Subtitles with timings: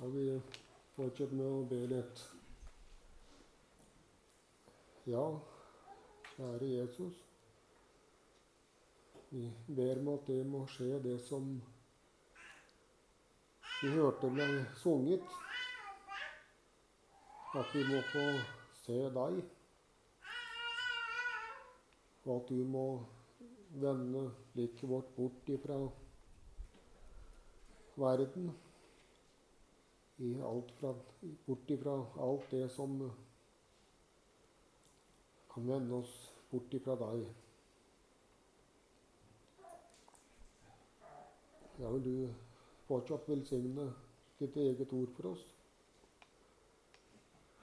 [0.00, 0.40] skal vi
[0.96, 2.20] fortsette med å be litt.
[5.04, 5.24] Ja,
[6.30, 7.18] kjære Jesus.
[9.28, 11.50] Vi ber om at det må skje, det som
[13.82, 14.46] vi hørte ble
[14.80, 15.36] sunget.
[17.52, 18.24] At vi må få
[18.86, 19.44] se deg.
[22.24, 22.86] Og at du må
[23.84, 24.24] vende
[24.56, 25.76] blikket vårt bort ifra
[28.00, 28.48] verden
[30.20, 30.94] i alt fra,
[31.46, 32.98] bort ifra alt det som
[35.52, 36.12] kan vende oss
[36.50, 37.24] bort ifra deg.
[41.80, 42.16] Ja, vil du
[42.84, 43.88] fortsatt velsigne
[44.40, 45.46] ditt eget ord for oss?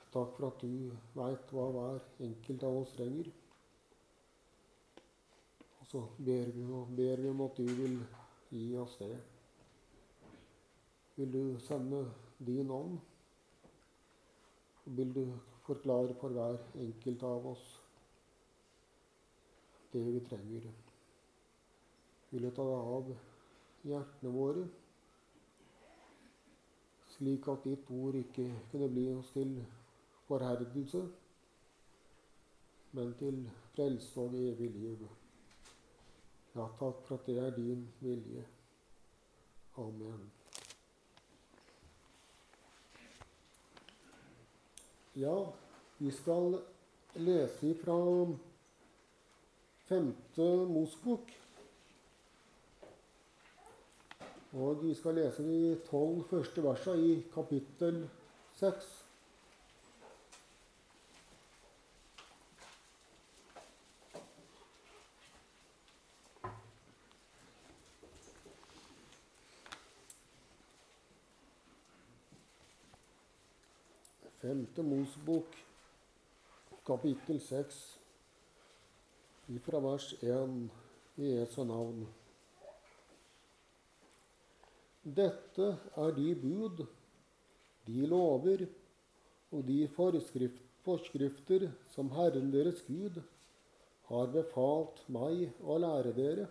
[0.10, 3.30] Takk for at du veit hva hver enkelt av oss trenger.
[5.78, 6.64] Og så ber vi,
[6.98, 8.00] ber vi om at du vil
[8.50, 9.18] gi oss det.
[11.18, 13.00] Vil du sende din ånd?
[14.86, 15.24] Vil du
[15.66, 17.66] forklare for hver enkelt av oss
[19.94, 20.70] det vi trenger?
[22.30, 23.12] Vil du ta deg av
[23.88, 24.66] hjertene våre,
[27.18, 29.56] slik at ditt ord ikke kunne bli oss til
[30.28, 31.04] forherdelse,
[32.98, 33.44] men til
[33.76, 35.08] frelse og evig liv.
[36.56, 38.46] Ja, takk for at det er din vilje.
[39.78, 40.37] Amen.
[45.18, 45.54] Ja,
[45.98, 46.60] vi skal
[47.18, 47.96] lese fra
[49.88, 51.32] femte Mosbok.
[54.54, 58.04] Og vi skal lese de tolv første versene i kapittel
[58.60, 59.07] seks.
[74.48, 75.56] Femte Mosebok,
[76.86, 77.80] kapittel 6,
[79.52, 80.70] ifra vers 1
[81.20, 82.06] i Jesu navn.
[85.04, 85.68] Dette
[86.00, 86.80] er de bud,
[87.90, 88.64] de lover
[89.52, 93.20] og de forskrifter som Herren deres Gud
[94.14, 96.46] har befalt meg å lære dere,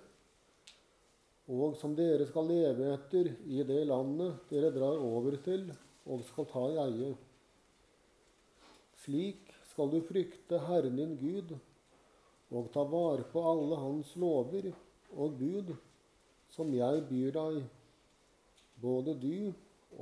[1.48, 5.70] og som dere skal leve etter i det landet dere drar over til
[6.04, 7.14] og skal ta i eie.
[9.06, 11.52] Slik skal du frykte Herren din Gud
[12.50, 14.72] og ta vare på alle Hans lover
[15.14, 15.70] og bud
[16.50, 17.60] som jeg byr deg,
[18.82, 19.52] både du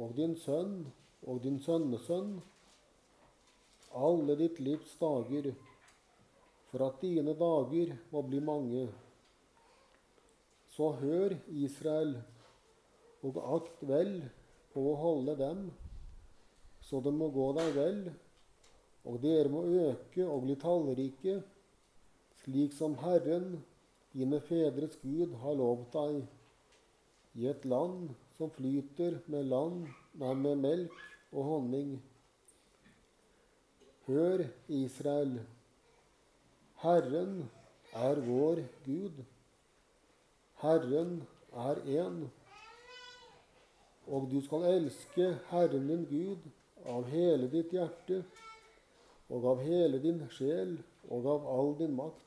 [0.00, 0.86] og din sønn
[1.28, 2.38] og din sønnesønn,
[3.92, 5.52] alle ditt livs dager,
[6.72, 8.88] for at dine dager må bli mange.
[10.72, 12.16] Så hør, Israel,
[13.20, 14.16] og akt vel
[14.72, 15.66] på å holde dem,
[16.80, 18.06] så det må gå deg vel
[19.04, 21.42] og dere må øke og bli tallrike,
[22.44, 23.58] slik som Herren,
[24.14, 26.22] dine fedres Gud, har lovt deg,
[27.34, 29.88] i et land som flyter med, land,
[30.20, 30.94] nei, med melk
[31.32, 31.96] og honning.
[34.06, 35.40] Hør, Israel.
[36.84, 37.48] Herren
[37.96, 39.20] er vår Gud.
[40.62, 41.16] Herren
[41.66, 42.22] er én.
[44.06, 46.48] Og du skal elske Herren din Gud
[46.86, 48.22] av hele ditt hjerte
[49.32, 50.76] og av hele din sjel
[51.08, 52.20] og av all din makt.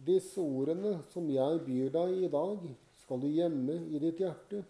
[0.00, 2.64] Disse ordene som jeg byr deg i dag,
[3.02, 4.62] skal du gjemme i ditt hjerte,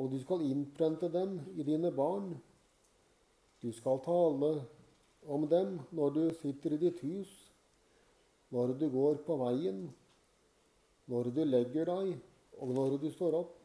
[0.00, 2.32] og du skal innprente dem i dine barn.
[3.60, 4.54] Du skal tale
[5.28, 7.32] om dem når du sitter i ditt hus,
[8.52, 9.84] når du går på veien,
[11.08, 12.14] når du legger deg,
[12.58, 13.58] og når du står opp.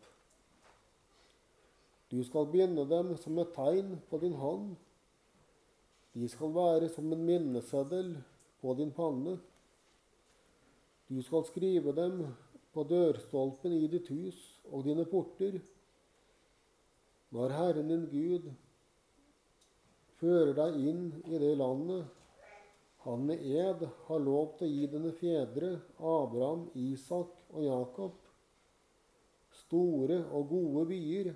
[2.12, 4.75] Du skal binde dem som et tegn på din hånd
[6.17, 8.15] de skal være som en minneseddel
[8.61, 9.35] på din panne.
[11.07, 12.23] Du skal skrive dem
[12.73, 14.39] på dørstolpen i ditt hus
[14.71, 15.59] og dine porter.
[17.35, 18.47] Når Herren din Gud
[20.17, 22.07] fører deg inn i det landet
[23.05, 28.15] han med ed har lovt å gi dine fedre, Abraham, Isak og Jakob,
[29.61, 31.29] store og gode byer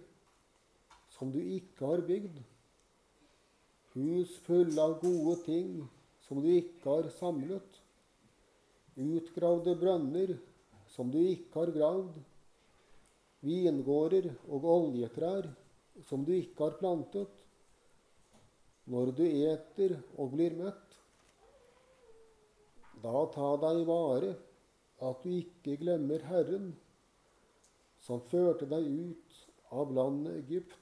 [1.14, 2.42] som du ikke har bygd
[3.94, 5.72] hus fulle av gode ting
[6.28, 7.80] som du ikke har samlet,
[8.96, 10.36] utgravde brønner
[10.92, 12.20] som du ikke har gravd,
[13.42, 15.48] vingårder og oljetrær
[16.08, 17.32] som du ikke har plantet,
[18.92, 20.98] når du eter og blir mett.
[23.02, 24.34] Da ta deg vare
[25.02, 26.72] at du ikke glemmer Herren,
[28.02, 29.42] som førte deg ut
[29.72, 30.81] av landet Egypt,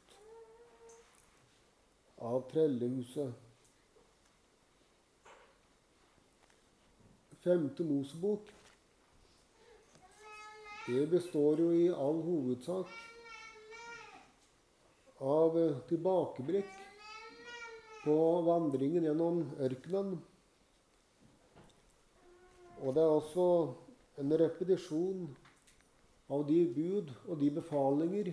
[2.20, 3.34] av trellehuset.
[7.40, 8.50] Femte Mosebok
[10.90, 12.96] det består jo i all hovedsak
[15.22, 15.58] av
[15.88, 16.80] tilbakeblikk
[18.04, 18.16] på
[18.48, 20.16] vandringen gjennom ørkenen.
[22.80, 23.48] Og det er også
[24.24, 25.28] en repetisjon
[26.34, 28.32] av de bud og de befalinger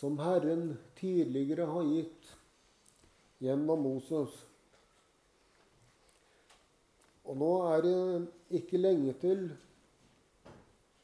[0.00, 2.34] som Herren tidligere har gitt
[3.42, 4.34] gjennom Moses.
[7.26, 7.96] Og nå er det
[8.60, 9.48] ikke lenge til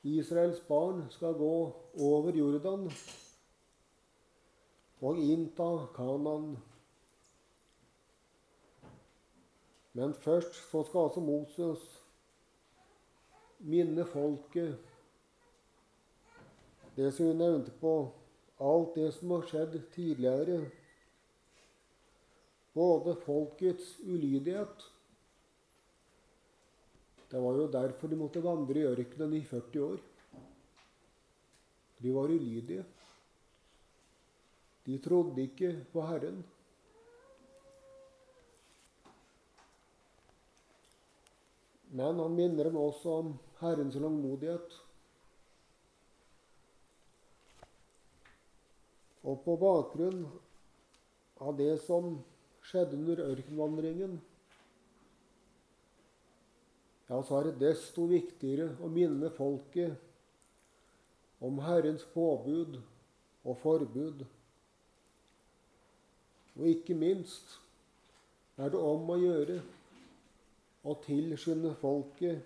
[0.02, 1.55] Israels barn skal gå
[2.00, 2.88] over Jordan
[5.02, 6.56] og innta Kanan.
[9.93, 11.85] Men først så skal altså Moses
[13.58, 14.78] minne folket
[16.96, 17.93] det som hun nevnte på
[18.61, 20.61] alt det som har skjedd tidligere.
[22.73, 24.89] Både folkets ulydighet
[27.33, 30.01] Det var jo derfor de måtte vandre i ørkenen i 40 år.
[32.05, 32.85] De var ulydige.
[34.85, 36.43] De trodde ikke på Herren.
[41.93, 43.33] Men han minner dem også om
[43.63, 44.77] Herrens langmodighet.
[49.25, 50.27] Og på bakgrunn
[51.41, 52.19] av det som
[52.73, 54.15] skjedde under ørkenvandringen,
[57.09, 59.93] ja, så er det desto viktigere å minne folket
[61.45, 62.79] om Herrens påbud
[63.45, 64.25] og forbud.
[66.57, 67.59] Og ikke minst
[68.57, 69.61] er det om å gjøre
[70.89, 72.41] å tilskynde folket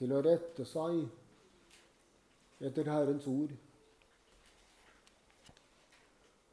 [0.00, 1.02] til å rette seg
[2.64, 3.52] etter Herrens ord.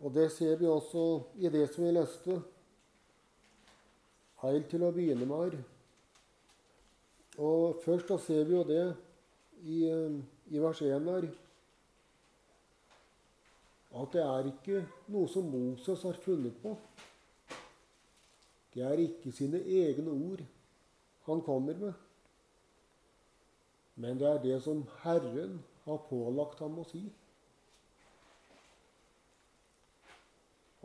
[0.05, 2.35] Og det ser vi også i det som vi leste
[4.43, 5.55] helt til å begynne med.
[5.55, 5.63] her.
[7.41, 8.83] Og først da ser vi jo det
[9.65, 9.81] i,
[10.53, 11.27] i vers 1 her
[13.95, 16.75] at det er ikke noe som Moses har funnet på.
[18.75, 20.41] Det er ikke sine egne ord
[21.25, 21.93] han kommer med.
[23.95, 27.05] Men det er det som Herren har pålagt ham å si.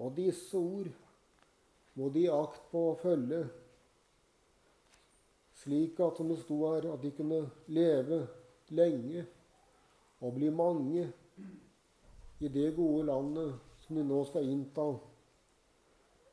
[0.00, 0.88] Og disse ord
[1.98, 3.42] må de akt på å følge,
[5.60, 8.22] slik at, som det sto her, at de kunne leve
[8.72, 9.26] lenge
[10.24, 11.04] og bli mange
[12.40, 14.86] i det gode landet som de nå skal innta,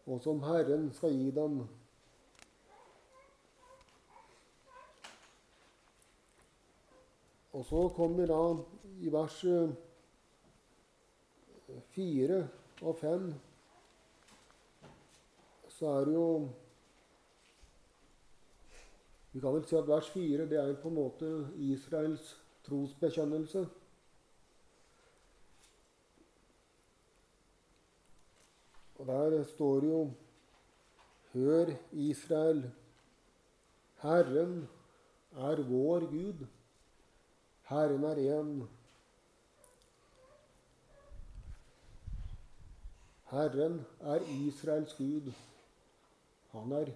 [0.08, 1.58] og som Herren skal gi dem.
[7.58, 8.40] Og så kommer da
[9.04, 9.42] i vers
[11.92, 12.40] fire
[12.86, 13.28] og fem
[15.78, 16.50] så er det jo
[19.32, 21.28] Vi kan vel si at vers fire det er på en måte
[21.62, 22.32] Israels
[22.66, 23.68] trosbekjennelse.
[28.98, 30.12] Og der står det jo
[31.34, 32.72] Hør, Israel,
[34.02, 34.70] Herren
[35.36, 36.48] er vår Gud.
[37.70, 38.64] Herren er én.
[43.30, 45.32] Herren er Israels Gud.
[46.58, 46.92] Han er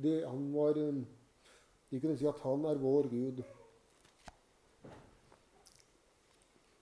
[0.00, 0.74] det han var
[1.90, 3.42] De kunne si at han er vår Gud.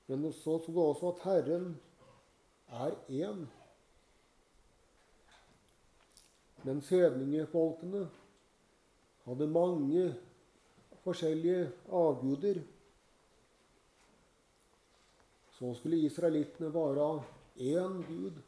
[0.08, 1.68] Men så sto det også at Herren
[2.68, 3.46] er én.
[6.64, 8.06] Men hedningefolkene
[9.24, 10.14] hadde mange
[11.04, 12.62] forskjellige avguder.
[15.58, 17.12] Så skulle israelittene ha
[17.56, 18.40] én gud.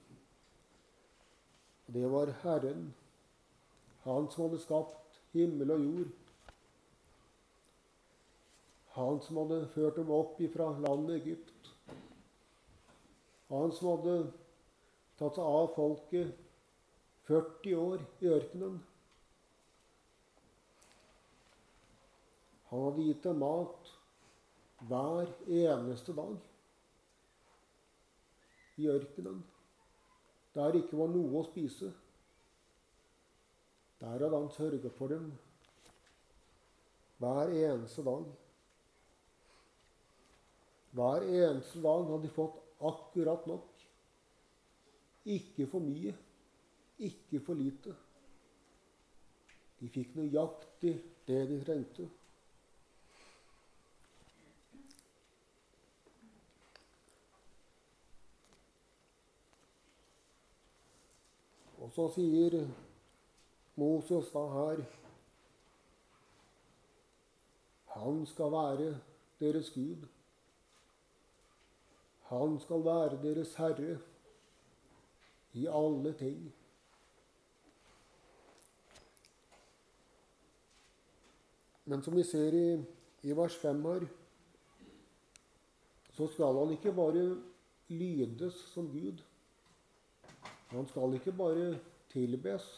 [1.86, 2.94] Det var Herren,
[4.10, 6.14] Han som hadde skapt himmel og jord.
[8.96, 11.70] Han som hadde ført dem opp ifra landet Egypt.
[13.52, 14.16] Han som hadde
[15.20, 16.34] tatt seg av folket
[17.30, 18.80] 40 år i ørkenen.
[22.72, 23.94] Han hadde gitt dem mat
[24.90, 26.36] hver eneste dag
[28.80, 29.42] i ørkenen,
[30.54, 31.94] der det ikke var noe å spise.
[34.00, 35.32] Der hadde han sørga for dem
[37.20, 38.24] hver eneste dag.
[40.90, 43.66] Hver eneste dag hadde de fått akkurat nok.
[45.24, 46.14] Ikke for mye,
[46.98, 47.92] ikke for lite.
[49.80, 50.96] De fikk nøyaktig
[51.28, 52.08] det de trengte.
[61.80, 62.62] Og så sier
[63.80, 64.82] Moses da her
[67.90, 68.94] Han skal være
[69.40, 70.06] deres Gud.
[72.30, 73.98] Han skal være deres herre
[75.52, 76.52] i alle ting.
[81.84, 82.66] Men som vi ser i,
[83.22, 84.06] i vers 5 her,
[86.14, 87.24] så skal han ikke bare
[87.88, 89.24] lydes som Gud.
[90.70, 91.78] Han skal ikke bare
[92.12, 92.70] tilbes.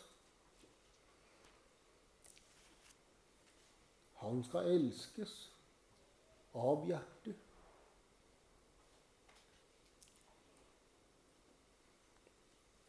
[4.32, 5.32] Han skal elskes
[6.56, 7.36] av hjertet.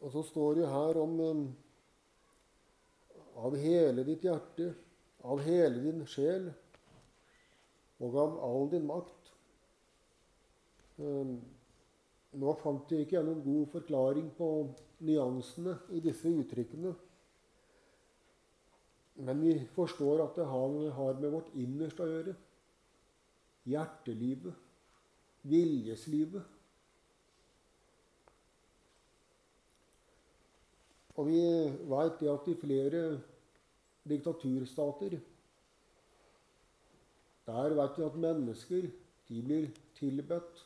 [0.00, 1.42] Og så står det her om um,
[3.44, 4.70] av hele ditt hjerte,
[5.20, 6.48] av hele din sjel
[8.00, 9.32] og av all din makt.
[10.96, 11.36] Um,
[12.40, 14.54] nå fant jeg ikke noen god forklaring på
[15.04, 16.96] nyansene i disse uttrykkene.
[19.14, 22.34] Men vi forstår at det har med vårt innerste å gjøre.
[23.70, 24.56] Hjertelivet,
[25.46, 26.50] viljeslivet.
[31.14, 31.44] Og vi
[31.86, 33.04] veit det at i flere
[34.04, 35.20] diktaturstater
[37.46, 38.86] Der vet vi at mennesker
[39.28, 39.66] de blir
[39.98, 40.62] tilbedt.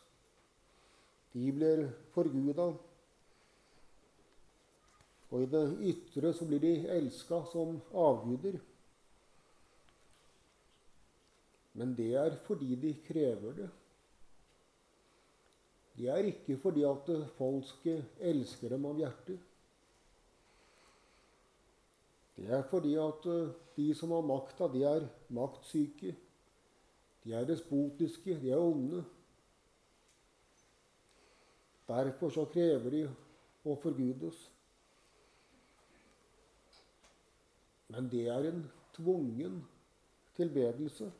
[1.34, 2.70] De blir forguda.
[5.30, 8.56] Og i det ytre så blir de elska som avguder.
[11.78, 13.68] Men det er fordi de krever det.
[15.98, 19.38] Det er ikke fordi at folket elsker dem av hjertet.
[22.38, 26.12] Det er fordi at eh, de som har makta, de er maktsyke.
[27.24, 29.02] De er despotiske, de er onde.
[31.88, 33.02] Derfor så krever de
[33.66, 34.38] å forgudes.
[37.88, 38.64] Men det er en
[38.94, 39.62] tvungen
[40.36, 41.12] tilbedelse.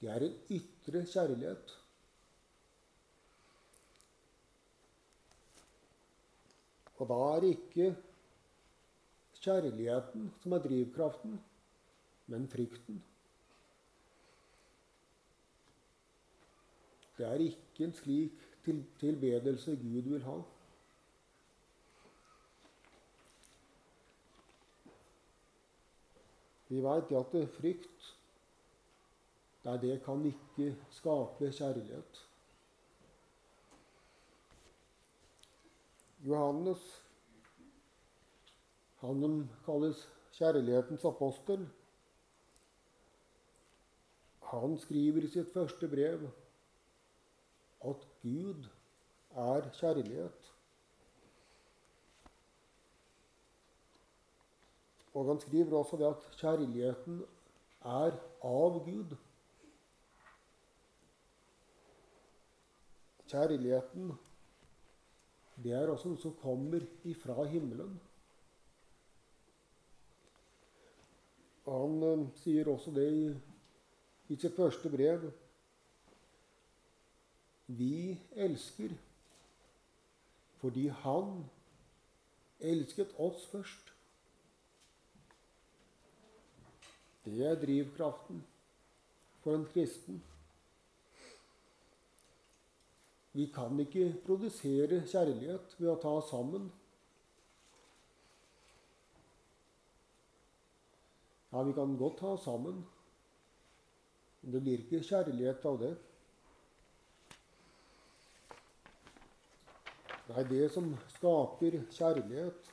[0.00, 1.76] Det er en ytre kjærlighet.
[7.00, 7.94] Og da er ikke
[9.40, 11.40] kjærligheten som er drivkraften,
[12.26, 13.00] men frykten.
[17.16, 18.32] Det er ikke en slik
[19.00, 20.40] tilbedelse Gud vil ha.
[26.70, 28.08] Vi veit at frykt
[29.60, 32.20] Nei, det kan ikke skape kjærlighet.
[36.24, 36.86] Johannes
[39.00, 40.00] han som kalles
[40.36, 41.62] kjærlighetens apostel,
[44.50, 46.26] han skriver i sitt første brev
[47.90, 48.66] at Gud
[49.44, 50.39] er kjærlighet.
[55.14, 57.22] Og han skriver også det at kjærligheten
[57.80, 58.14] er
[58.46, 59.16] av Gud.
[63.30, 64.12] Kjærligheten,
[65.62, 67.98] det er også noe som kommer ifra himmelen.
[71.70, 73.28] Han eh, sier også det i,
[74.30, 75.28] i sitt første brev.
[77.70, 78.96] Vi elsker
[80.60, 81.44] fordi Han
[82.60, 83.92] elsket oss først.
[87.30, 88.42] Det er drivkraften
[89.44, 90.18] for en kristen.
[93.32, 96.66] Vi kan ikke produsere kjærlighet ved å ta oss sammen.
[101.52, 102.82] Ja, vi kan godt ha sammen,
[104.40, 105.94] men det blir ikke kjærlighet av det.
[110.30, 112.70] Nei, det som skaper kjærlighet,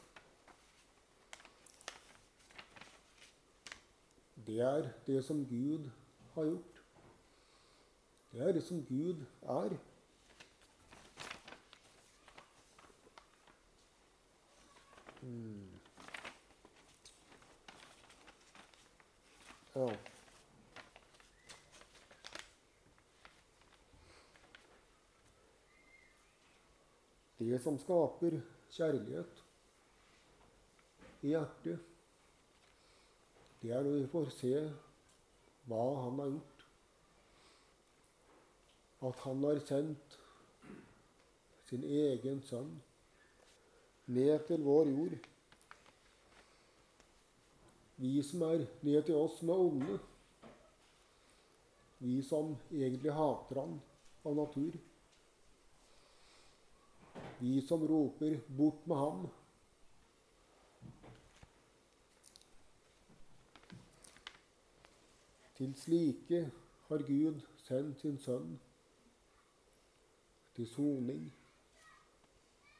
[4.48, 5.89] det er det som Gud
[6.34, 6.84] har gjort.
[8.32, 9.77] Det er det som Gud er.
[15.22, 15.72] Hmm.
[19.75, 19.96] Ja.
[27.39, 28.39] Det som skaper
[28.72, 29.44] kjærlighet
[31.22, 31.97] i hjertet,
[33.67, 34.53] det er når vi får se
[35.67, 36.67] hva han har gjort.
[39.07, 40.19] At han har sendt
[41.67, 42.77] sin egen sønn
[44.07, 45.17] ned til vår jord
[47.97, 49.95] vi som er ned til oss som er onde.
[51.97, 53.79] Vi som egentlig hater han
[54.21, 54.75] av natur.
[57.39, 59.29] Vi som roper 'bort med ham',
[65.57, 66.51] Til slike
[66.87, 68.51] har Gud sendt sin sønn
[70.57, 71.23] til soning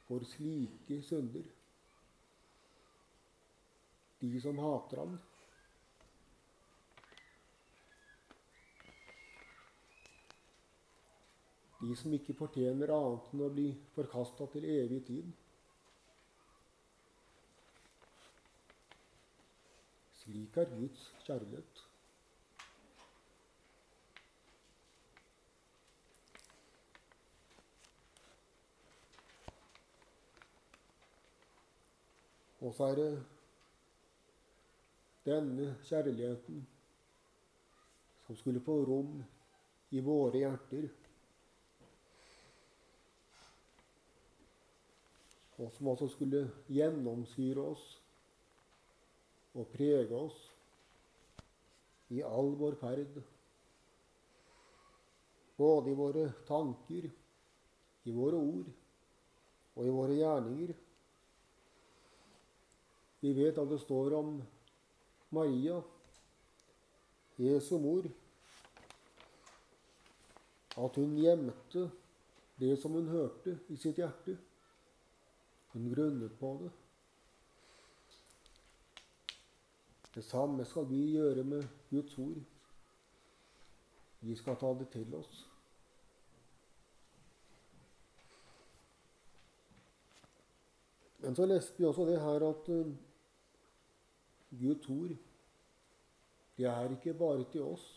[0.05, 1.48] for slike synder.
[4.22, 5.17] De som hater ham.
[11.81, 13.67] De som ikke fortjener annet enn å bli
[13.98, 15.36] forkasta til evig tid.
[20.22, 21.87] Slik er Guds kjærlighet.
[32.62, 33.12] Og så er det
[35.28, 36.64] denne kjærligheten
[38.26, 39.20] som skulle få rom
[39.96, 40.88] i våre hjerter.
[45.58, 47.86] Og som også skulle gjennomsyre oss
[49.58, 50.42] og prege oss
[52.14, 53.22] i all vår ferd.
[55.58, 57.08] Både i våre tanker,
[58.08, 58.68] i våre ord
[59.78, 60.76] og i våre gjerninger.
[63.20, 64.42] Vi vet at det står om
[65.30, 65.82] Maria,
[67.38, 68.06] Jesu mor,
[70.78, 71.88] at hun gjemte
[72.60, 74.38] det som hun hørte, i sitt hjerte.
[75.74, 76.72] Hun grunnet på det.
[80.16, 82.40] Det samme skal vi gjøre med Guds ord.
[84.25, 85.44] Vi skal ta det til oss.
[91.22, 92.72] Men så leste vi også det her at
[94.51, 95.16] Guds ord,
[96.57, 97.88] det er ikke bare til oss.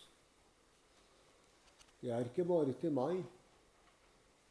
[2.00, 3.22] Det er ikke bare til meg.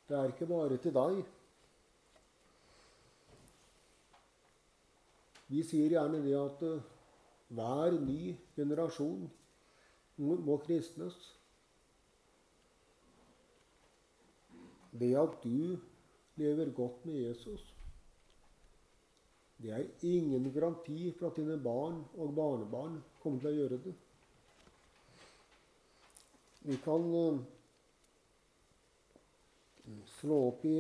[0.08, 1.20] Det er ikke bare til deg.
[5.50, 6.82] Vi sier gjerne det at uh,
[7.58, 9.26] hver ny generasjon
[10.20, 11.18] må kristnes.
[14.92, 15.78] Det at du
[16.38, 17.64] lever godt med Jesus,
[19.62, 23.94] det er ingen garanti for at dine barn og barnebarn kommer til å gjøre det.
[26.70, 27.42] Vi kan uh,
[30.20, 30.80] slå opp i,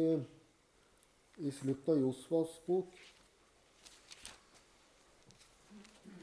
[1.43, 2.95] i slutten av Josvas bok.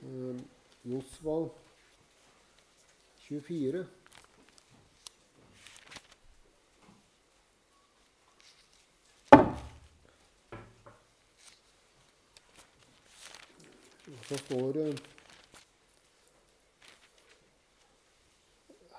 [0.07, 0.41] Uh,
[0.89, 1.39] Josva
[3.27, 3.85] 24.
[14.29, 15.03] Så står det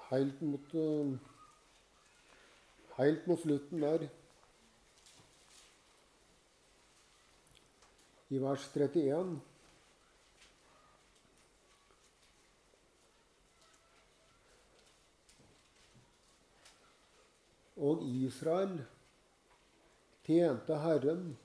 [0.09, 0.71] helt mot,
[2.97, 4.07] helt mot slutten der
[8.29, 9.39] i vers 31
[17.77, 18.79] Og Israel
[20.25, 21.37] tjente Herren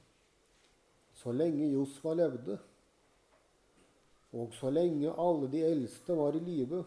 [1.14, 2.56] så lenge Josfa levde.
[4.32, 6.84] Og så lenge alle de eldste var i live,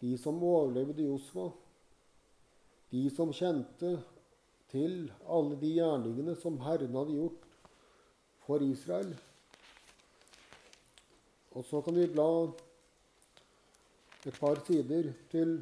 [0.00, 1.48] de som overlevde Josva,
[2.92, 3.96] de som kjente
[4.70, 7.46] til alle de gjerningene som Herren hadde gjort
[8.46, 9.10] for Israel.
[11.56, 12.28] Og så kan vi bla
[14.26, 15.58] et par sider til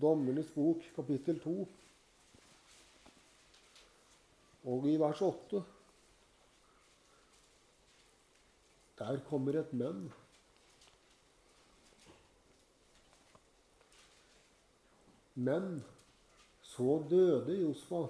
[0.00, 1.54] Dommernes bok, kapittel 2,
[4.72, 5.60] og i vers 8.
[8.98, 10.06] Der kommer et men.
[15.34, 15.82] Men
[16.62, 18.04] så døde Josfa,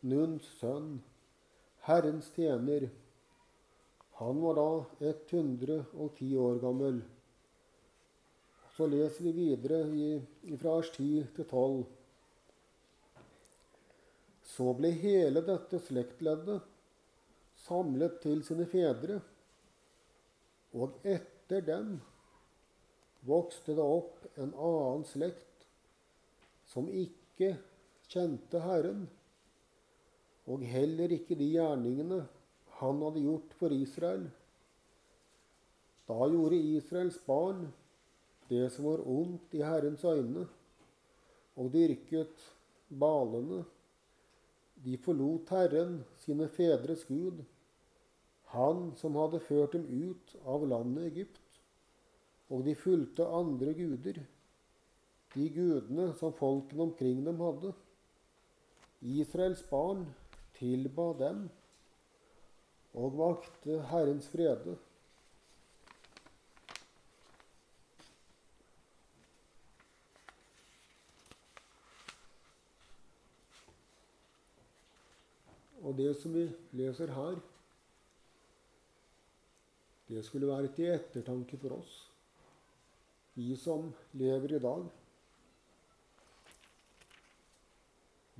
[0.00, 1.02] Nuns sønn,
[1.84, 2.88] Herrens tjener.
[4.20, 7.02] Han var da 110 år gammel.
[8.76, 9.82] Så leser vi videre
[10.56, 11.84] fra vers 10 til 12.
[14.54, 16.62] Så ble hele dette slektleddet
[17.66, 19.20] samlet til sine fedre.
[20.76, 21.96] Og etter dem
[23.26, 25.66] vokste det opp en annen slekt
[26.70, 27.56] som ikke
[28.10, 29.08] kjente Herren,
[30.50, 32.22] og heller ikke de gjerningene
[32.80, 34.24] han hadde gjort for Israel.
[36.08, 37.66] Da gjorde Israels barn
[38.50, 40.46] det som var ondt i Herrens øyne,
[41.54, 42.42] og dyrket
[42.88, 43.62] balene.
[44.80, 47.44] De forlot Herren, sine fedres Gud,
[48.50, 51.40] han som hadde ført dem ut av landet Egypt.
[52.50, 54.18] Og de fulgte andre guder,
[55.34, 57.70] de gudene som folkene omkring dem hadde.
[59.00, 60.08] Israels barn
[60.58, 61.44] tilba dem
[62.98, 64.74] og vakte Herrens frede.
[75.80, 76.44] Og det som vi
[76.76, 77.38] leser her,
[80.10, 81.92] det skulle være til ettertanke for oss,
[83.38, 84.88] vi som lever i dag.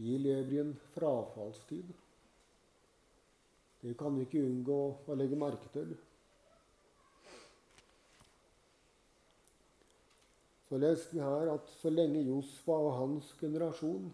[0.01, 1.93] Vi lever i en frafallstid.
[3.81, 5.93] Det kan vi ikke unngå å legge merke til.
[10.69, 14.11] Så leste vi her at så lenge Josfa og hans generasjon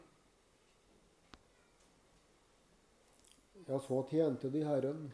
[3.66, 5.08] Ja, så tjente de Herren.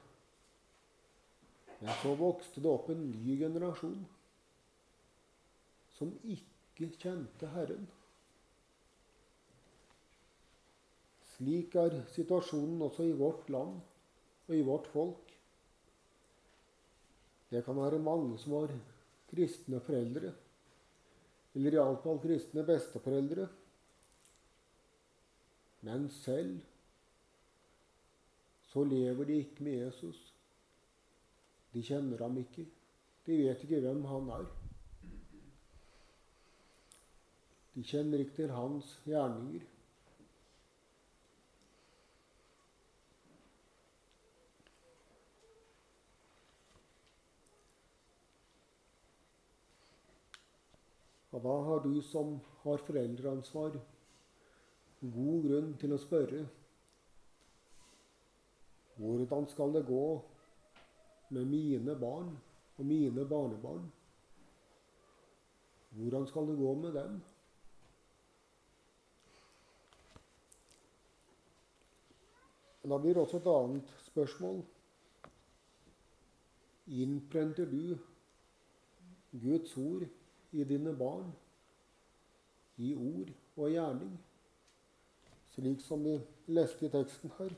[1.83, 4.05] Men så vokste det opp en ny generasjon
[5.97, 7.89] som ikke kjente Herren.
[11.33, 13.81] Slik er situasjonen også i vårt land
[14.47, 15.33] og i vårt folk.
[17.51, 18.73] Det kan være mange som har
[19.33, 20.31] kristne foreldre,
[21.57, 23.49] eller iallfall kristne besteforeldre.
[25.83, 26.61] Men selv
[28.71, 30.32] så lever de ikke med Jesus.
[31.73, 32.67] De kjenner ham ikke.
[33.27, 34.49] De vet ikke hvem han er.
[37.75, 39.69] De kjenner ikke til hans gjerninger.
[51.33, 53.79] Og da har du som har foreldreansvar,
[55.15, 56.43] god grunn til å spørre
[59.01, 60.05] hvordan skal det gå
[61.33, 62.31] med mine barn
[62.77, 63.93] og mine barnebarn?
[65.91, 67.21] Hvordan skal det gå med dem?
[72.83, 74.63] Da blir også et annet spørsmål.
[76.87, 77.99] Innprenter du
[79.33, 80.03] Guds ord
[80.53, 81.31] i dine barn,
[82.77, 84.17] i ord og gjerning,
[85.55, 86.19] slik som vi
[86.53, 87.55] leste i teksten her?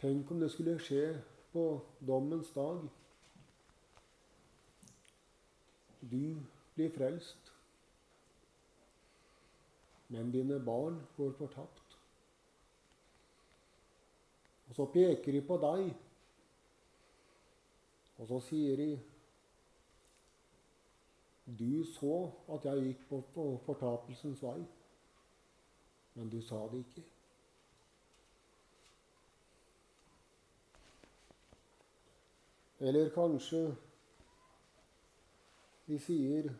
[0.00, 2.82] Tenk om det skulle skje på dommens dag.
[6.00, 6.36] Du
[6.74, 7.52] blir frelst,
[10.08, 11.98] men dine barn går fortapt.
[14.68, 15.88] Og så peker de på deg,
[18.18, 18.90] og så sier de
[21.58, 24.58] Du så at jeg gikk på, fortapelsens vei,
[26.14, 27.04] men du sa det ikke.
[32.80, 33.76] Eller kanskje
[35.86, 36.50] de sier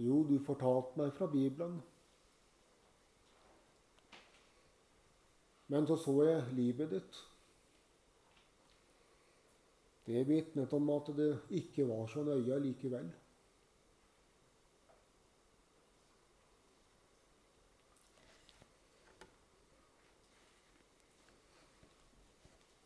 [0.00, 1.80] Jo, du fortalte meg fra Bibelen.
[5.68, 7.18] Men så så jeg livet ditt.
[10.06, 11.28] Det vitnet om at det
[11.60, 13.12] ikke var så nøye likevel.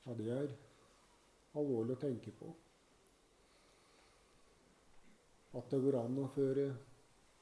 [0.05, 0.64] Ja, det er
[1.55, 2.51] alvorlig å tenke på.
[5.55, 6.69] At det går an å føre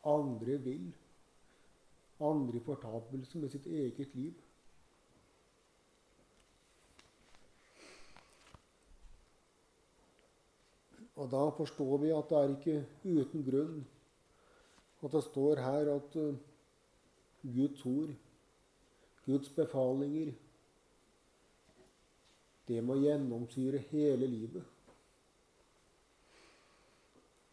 [0.09, 0.89] andre vill,
[2.23, 4.35] andre i fortapelse med sitt eget liv.
[11.17, 13.83] Og da forstår vi at det er ikke uten grunn
[15.03, 16.35] at det står her at uh,
[17.43, 18.15] Guds ord,
[19.27, 20.33] Guds befalinger,
[22.73, 24.65] det må gjennomsyre hele livet.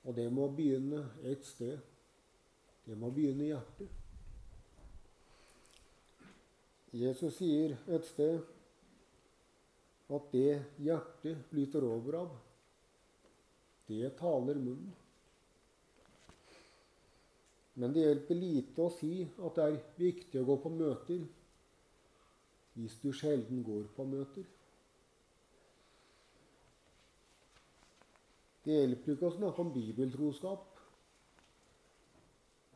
[0.08, 1.79] Og det må begynne et sted.
[2.88, 3.89] Det må begynne i hjertet.
[6.95, 8.39] Jesus sier et sted
[10.10, 12.32] at det hjertet flyter over av,
[13.89, 14.95] det taler munnen.
[17.79, 21.21] Men det hjelper lite å si at det er viktig å gå på møter
[22.79, 24.47] hvis du sjelden går på møter.
[28.69, 30.65] Det hjelper ikke å snakke om bibeltroskap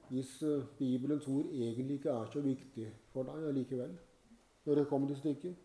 [0.07, 3.91] hvis eh, Bibelens ord egentlig ikke er så viktig for deg allikevel,
[4.65, 5.59] når det kommer til stykket.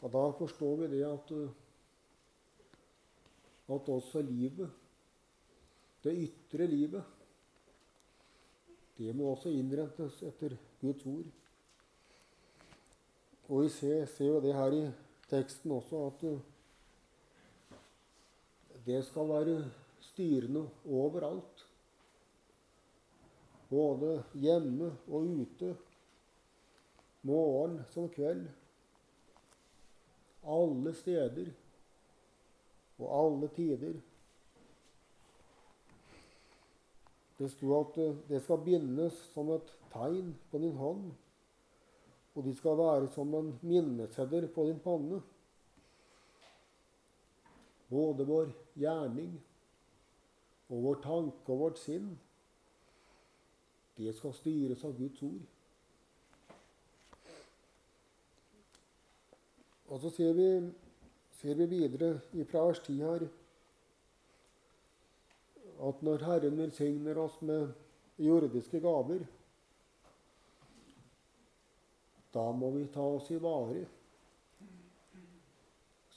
[0.00, 1.50] Og da forstår vi det at, eh,
[3.76, 4.70] at også livet,
[6.04, 7.04] det ytre livet,
[8.96, 11.28] det må også innrettes etter Guds ord.
[13.48, 14.86] Og vi ser, ser jo det her i
[15.30, 16.40] teksten også at eh,
[18.86, 19.56] det skal være
[20.00, 21.64] styrende overalt.
[23.68, 25.76] Både hjemme og ute.
[27.22, 28.46] Morgen som kveld.
[30.48, 31.50] Alle steder
[32.98, 33.98] og alle tider.
[37.38, 41.10] Det sto at eh, det skal bindes som et tegn på din hånd,
[42.34, 45.20] og de skal være som en minneseddel på din panne.
[47.88, 49.32] Både vår gjerning
[50.68, 52.10] og vår tanke og vårt sinn,
[53.98, 55.46] det skal styres av Guds ord.
[59.88, 60.48] Og så ser vi,
[61.40, 62.18] ser vi videre
[62.50, 63.26] fra vers 10 her
[65.88, 67.70] at når Herren velsigner oss med
[68.18, 69.22] jordiske gaver,
[72.34, 73.84] da må vi ta oss i vare,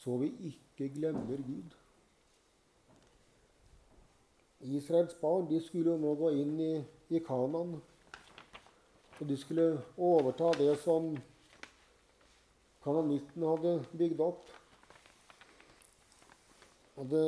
[0.02, 1.78] så vi ikke glemmer Gud.
[4.62, 6.74] Israels barn de skulle nå gå inn i,
[7.10, 7.80] i Kanan.
[9.22, 11.12] Og de skulle overta det som
[12.84, 14.46] kanonitten hadde bygd opp.
[16.98, 17.26] Og det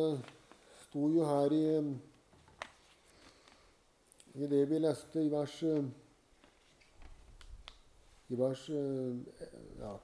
[0.84, 1.66] sto jo her i,
[4.38, 5.58] i det vi leste i vers,
[8.32, 9.96] i vers ja,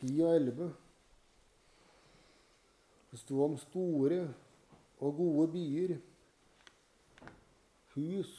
[0.00, 0.70] 10 og 11.
[3.10, 4.24] Det sto om store
[4.98, 5.94] og gode byer,
[7.94, 8.32] hus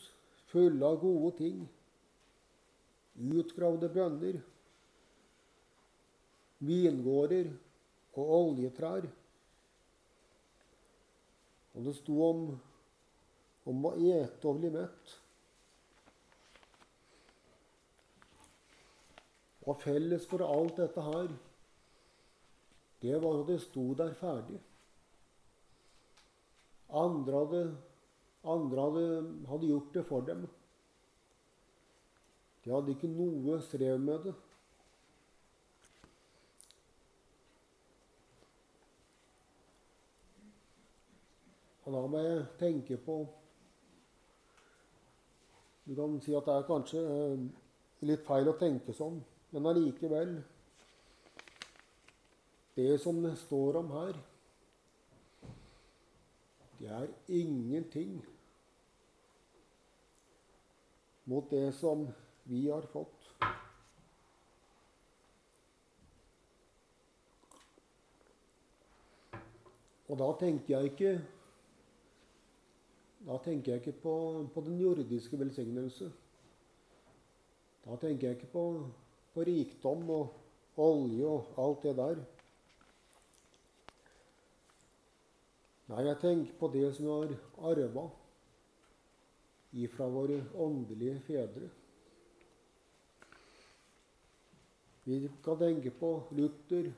[0.51, 1.63] fulle av gode ting,
[3.15, 4.41] utgravde brønner
[6.65, 7.51] vingårder
[8.15, 9.07] og oljetrær.
[11.75, 12.43] Og det sto om,
[13.67, 15.15] om å ete og bli mett.
[19.65, 21.33] Og felles for alt dette her,
[23.01, 24.59] det var at det sto der ferdig.
[26.89, 27.63] Andre hadde,
[28.43, 29.07] andre hadde,
[29.49, 30.45] hadde gjort det for dem.
[32.65, 34.35] De hadde ikke noe strev med det.
[41.85, 43.19] Og da må jeg tenke på
[45.85, 47.41] Du kan si at det er kanskje eh,
[48.09, 49.19] litt feil å tenke sånn,
[49.55, 50.41] men allikevel
[52.75, 54.17] Det som det står om her,
[56.79, 58.17] det er ingenting
[61.25, 62.03] mot det som
[62.43, 63.29] vi har fått.
[70.11, 71.15] Og da tenker jeg ikke
[73.25, 74.17] da tenker jeg ikke på,
[74.53, 76.11] på, den jordiske velsignelse.
[77.87, 78.67] Da tenker jeg ikke på,
[79.35, 82.21] på rikdom og olje og alt det der.
[85.85, 87.33] Nei, jeg tenker på det som vi har
[87.69, 88.05] arva
[89.75, 91.67] ifra våre åndelige fedre.
[95.05, 96.89] Vi kan tenke på Luther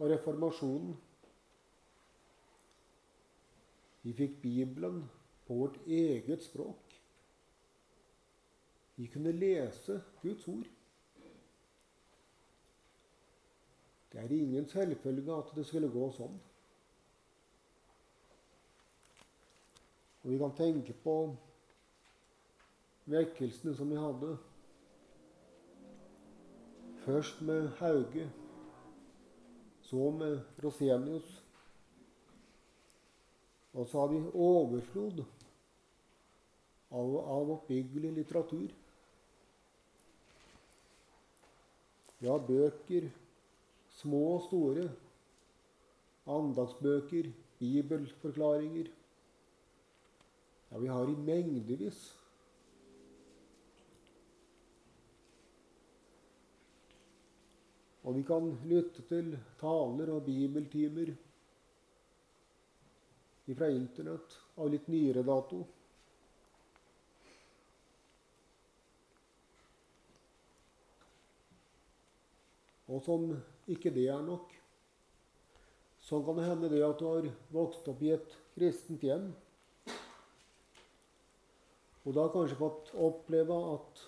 [0.00, 0.96] og reformasjonen.
[4.02, 5.04] Vi fikk Bibelen
[5.46, 6.96] på vårt eget språk.
[8.96, 10.73] Vi kunne lese Guds ord.
[14.14, 16.34] Det er ingen selvfølge at det skulle gå sånn.
[20.22, 21.14] Og vi kan tenke på
[23.10, 24.36] vekkelsene som vi hadde.
[27.02, 28.28] Først med Hauge,
[29.82, 31.34] så med Rosenius.
[33.74, 35.24] Og så har vi overflod
[36.94, 38.70] av, av oppbyggelig litteratur.
[42.22, 43.10] Vi har bøker,
[44.00, 44.88] små og store.
[46.26, 48.90] Andagsbøker, bibelforklaringer.
[50.70, 52.00] Ja, vi har i mengdevis.
[58.04, 59.30] Og vi kan lytte til
[59.60, 61.14] taler og bibeltimer
[63.52, 65.62] fra Internett av litt nyere dato.
[72.88, 73.30] Og som
[73.70, 74.52] ikke det er nok,
[76.04, 79.30] Sånn kan det hende det at du har vokst opp i et kristent hjem.
[82.04, 84.02] Og du har kanskje fått oppleve at,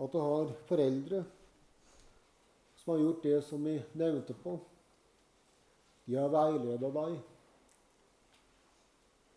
[0.00, 1.20] at du har foreldre
[2.80, 4.56] som har gjort det som vi nevnte på.
[6.08, 7.18] De har veileda deg.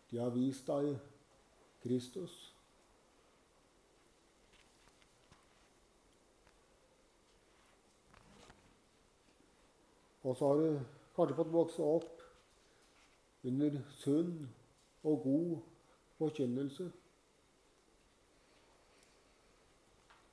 [0.08, 0.94] De har vist deg
[1.84, 2.51] Kristus.
[10.22, 10.80] Og så har du
[11.16, 12.22] kanskje fått vokse opp
[13.44, 14.34] under sunn
[15.02, 15.56] og god
[16.18, 16.92] forkynnelse.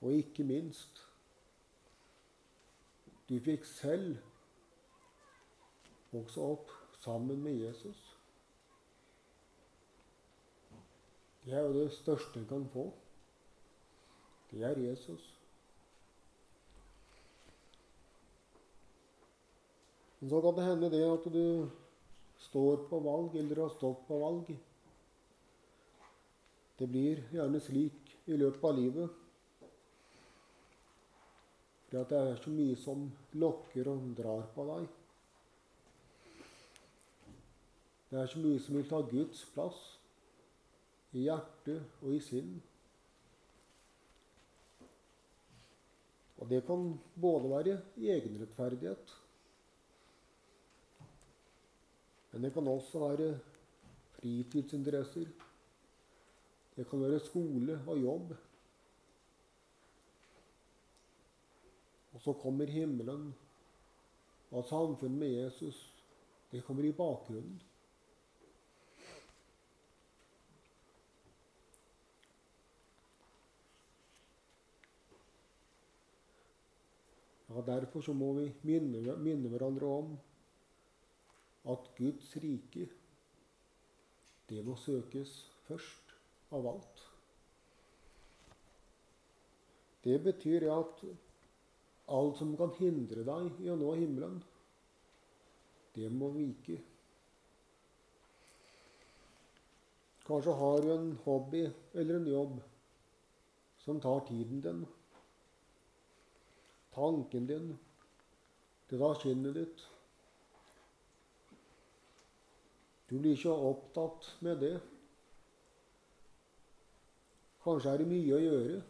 [0.02, 1.02] Og ikke minst
[3.30, 4.18] du fikk selv
[6.12, 6.72] vokse opp
[7.02, 8.00] sammen med Jesus.
[11.46, 12.94] Det er jo det største en kan få.
[14.52, 15.39] Det er Jesus.
[20.20, 21.70] Men så kan det hende det at du
[22.50, 24.52] står på valg, eller har stått på valg.
[26.80, 29.18] Det blir gjerne slik i løpet av livet.
[31.90, 33.08] For at det er så mye som
[33.42, 34.90] lokker og drar på deg.
[38.10, 39.80] Det er så mye som vil ta Guds plass
[41.14, 42.56] i hjerte og i sinn.
[46.40, 49.19] Og det kan både være egenrettferdighet,
[52.32, 53.30] men det kan også være
[54.20, 55.26] fritidsinteresser.
[56.76, 58.34] Det kan være skole og jobb.
[62.14, 63.34] Og så kommer himmelen
[64.52, 65.82] og samfunnet med Jesus.
[66.52, 67.62] Det kommer i bakgrunnen.
[77.50, 80.18] Ja, Derfor så må vi minne, minne hverandre om
[81.70, 82.90] at Guds rike,
[84.50, 85.34] det må søkes
[85.68, 86.14] først
[86.56, 87.02] av alt.
[90.04, 91.04] Det betyr at
[92.10, 94.40] alt som kan hindre deg i å nå himmelen,
[95.94, 96.80] det må vike.
[100.30, 102.58] Kanskje har du en hobby eller en jobb
[103.84, 104.84] som tar tiden din,
[106.94, 107.72] tanken din,
[108.90, 109.88] det tar kinnet ditt.
[113.10, 114.76] Du blir ikke opptatt med det.
[117.64, 118.82] Kanskje er det mye å gjøre.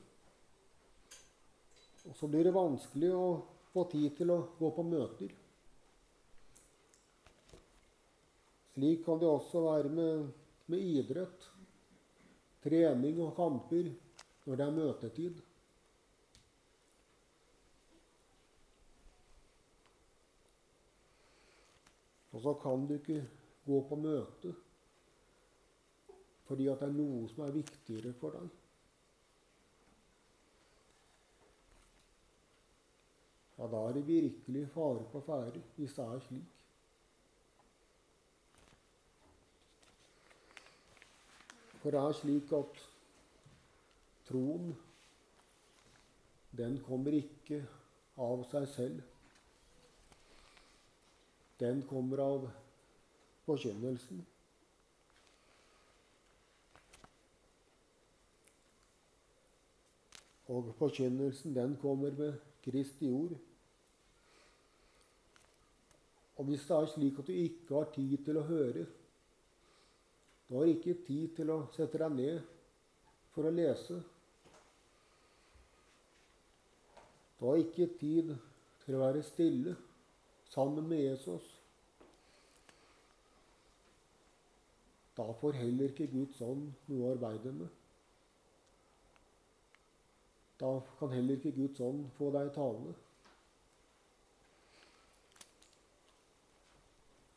[2.10, 3.30] Og så blir det vanskelig å
[3.72, 5.32] få tid til å gå på møter.
[8.74, 10.28] Slik kan det også være med,
[10.72, 11.48] med idrett,
[12.64, 13.90] trening og kamper
[14.46, 15.42] når det er møtetid.
[22.30, 23.24] Og så kan du ikke
[23.70, 24.56] gå på møte
[26.50, 28.48] fordi at det er noe som er viktigere for deg.
[33.60, 36.64] Ja, da er det virkelig fare på ferde hvis det er slik.
[41.84, 42.82] For det er slik at
[44.32, 44.72] troen,
[46.58, 47.62] den kommer ikke
[48.18, 49.04] av seg selv.
[51.62, 52.50] Den kommer av
[53.50, 54.22] forkynnelsen.
[60.50, 62.34] Og forkynnelsen, den kommer med
[62.64, 63.38] Kristi ord.
[66.38, 68.86] Og hvis det er slik at du ikke har tid til å høre,
[70.50, 72.40] du har ikke tid til å sette deg ned
[73.36, 74.00] for å lese.
[77.38, 78.34] Du har ikke tid
[78.86, 79.76] til å være stille
[80.50, 81.59] sammen med Jesus.
[85.20, 87.72] Da får heller ikke Guds ånd noe å arbeide med.
[90.62, 92.94] Da kan heller ikke Guds ånd få deg talende.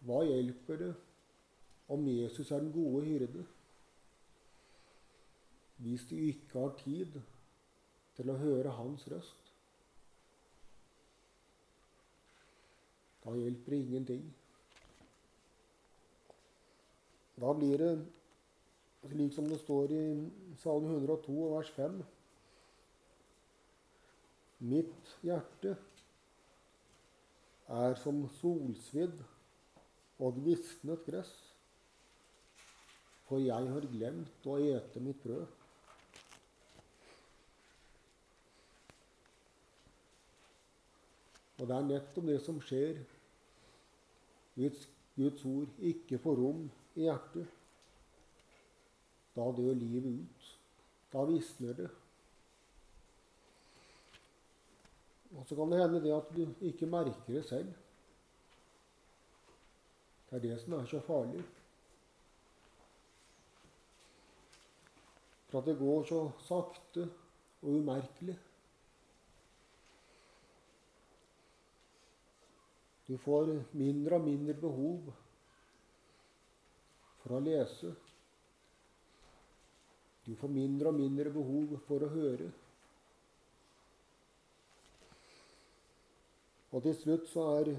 [0.06, 0.92] Hva hjelper det
[1.94, 3.42] om Jesus er den gode hyrde,
[5.82, 7.18] hvis du ikke har tid
[8.14, 9.50] til å høre hans røst?
[13.26, 14.24] Da hjelper det ingenting.
[17.42, 17.92] Da blir det
[19.10, 20.02] slik som det står i
[20.62, 21.96] Salme 102, vers 5.
[24.70, 25.72] Mitt hjerte
[27.66, 29.16] er som solsvidd
[30.22, 31.32] og visnet gress,
[33.26, 35.48] for jeg har glemt å ete mitt brød.
[41.58, 43.02] Og det er nettopp det som skjer
[44.54, 44.86] hvis
[45.18, 46.62] Guds ord ikke får rom
[46.94, 47.46] i hjertet.
[49.36, 50.48] Da dør livet ut.
[51.12, 51.88] Da visner det.
[55.32, 57.72] Og så kan det hende det at du ikke merker det selv.
[60.28, 61.42] Det er det som er så farlig.
[65.48, 67.08] For at det går så sakte
[67.62, 68.38] og umerkelig.
[73.08, 75.12] Du får mindre og mindre behov
[77.36, 77.92] å lese.
[80.26, 82.50] Du får mindre og mindre behov for å høre.
[86.72, 87.74] Og til slutt så er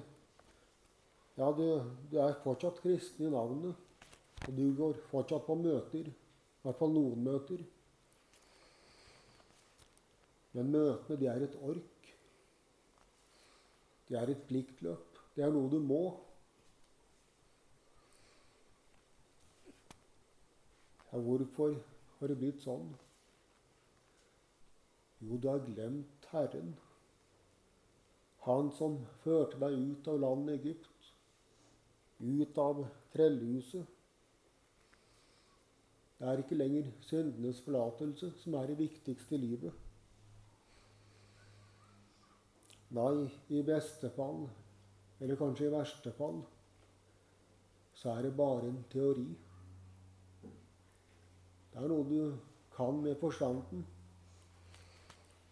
[1.33, 1.65] Ja, du,
[2.11, 3.79] du er fortsatt kristen i navnet.
[4.43, 6.11] Og du går fortsatt på møter.
[6.11, 7.63] I hvert fall noen møter.
[10.53, 12.11] Men møtene, de er et ork.
[14.09, 15.17] De er et pliktløp.
[15.33, 16.03] Det er noe du må.
[21.13, 21.75] Ja, hvorfor
[22.19, 22.87] har det blitt sånn?
[25.21, 26.71] Jo, du har glemt Herren.
[28.47, 31.11] Han som førte deg ut av landet Egypt,
[32.17, 32.81] ut av
[33.13, 33.85] trellhuset.
[36.17, 39.79] Det er ikke lenger syndenes forlatelse som er det viktigste i livet.
[42.97, 44.47] Nei, i beste fall,
[45.21, 46.41] eller kanskje i verste fall,
[47.93, 49.29] så er det bare en teori.
[51.73, 52.37] Det er noe du
[52.75, 53.85] kan med forstanden.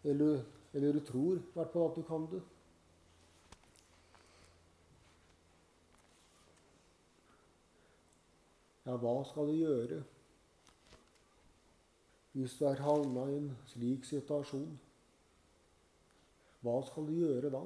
[0.04, 0.44] Eller,
[0.74, 2.42] eller du tror i hvert fall at du kan det.
[8.86, 10.02] Ja, hva skal du gjøre
[12.32, 14.72] hvis du er havna i en slik situasjon?
[16.62, 17.62] Hva skal du gjøre da?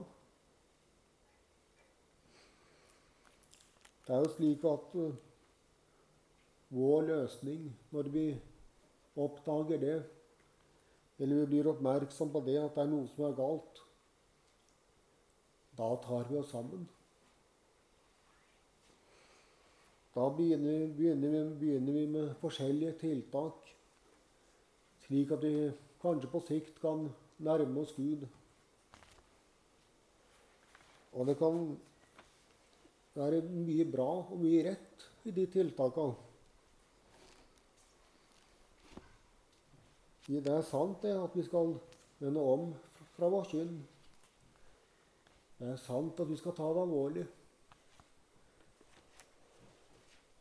[4.07, 5.13] Det er jo slik at uh,
[6.75, 8.25] vår løsning, når vi
[9.15, 9.99] oppdager det,
[11.19, 13.79] eller vi blir oppmerksom på det at det er noe som er galt,
[15.79, 16.83] da tar vi oss sammen.
[20.15, 23.71] Da begynner, begynner, vi, begynner, vi, med forskjellige tiltak,
[25.07, 25.71] slik at vi
[26.03, 27.09] kanskje på sikt kan
[27.43, 28.23] nærme oss Gud.
[31.15, 31.59] Og det kan
[33.15, 36.34] være mye bra og mye rett i de tiltakene.
[40.25, 41.75] Det er sant det at vi skal
[42.17, 42.71] vende om
[43.13, 43.75] fra vår synd.
[45.59, 47.25] Det er sant at vi skal ta det alvorlig.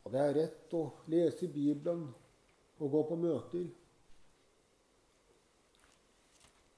[0.05, 0.81] Og det er rett å
[1.13, 2.07] lese Bibelen
[2.79, 3.69] og gå på møter.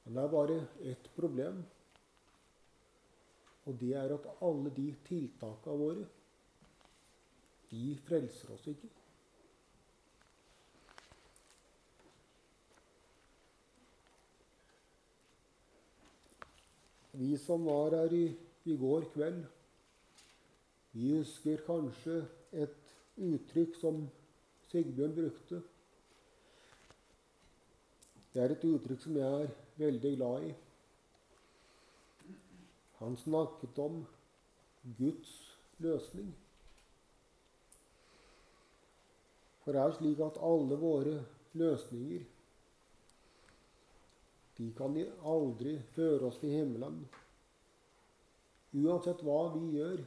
[0.03, 0.59] Men det er bare
[0.91, 1.63] ett problem.
[3.67, 6.05] Og det er at alle de tiltakene våre,
[7.71, 8.96] de frelser oss ikke.
[17.17, 18.25] Vi som var her i,
[18.69, 19.39] i går kveld,
[20.97, 22.19] vi husker kanskje
[22.53, 24.03] et uttrykk som
[24.67, 25.61] Sigbjørn brukte.
[28.33, 30.53] Det er et uttrykk som jeg er veldig glad i.
[32.99, 34.01] Han snakket om
[34.97, 35.33] Guds
[35.81, 36.33] løsning.
[39.63, 41.19] For det er slik at alle våre
[41.57, 42.25] løsninger
[44.57, 46.99] de kan aldri føre oss til himmelen.
[48.77, 50.01] Uansett hva vi gjør,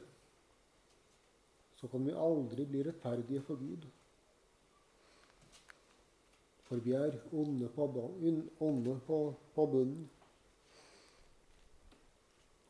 [1.79, 3.87] så kan vi aldri bli rettferdige for Gud.
[6.67, 7.87] For vi er onde på,
[9.07, 9.19] på,
[9.55, 10.09] på bunnen.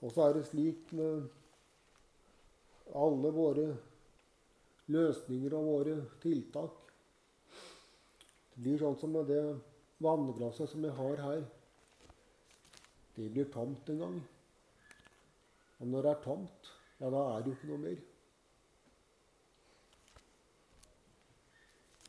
[0.01, 1.27] Og så er det slik med
[2.97, 3.67] alle våre
[4.91, 6.79] løsninger og våre tiltak.
[8.53, 9.43] Det blir sånn som med det
[10.01, 11.43] vannglasset som jeg har her.
[13.21, 14.15] Det blir tomt en gang.
[15.79, 16.69] Og når det er tomt,
[16.99, 17.99] ja, da er det jo ikke noe mer.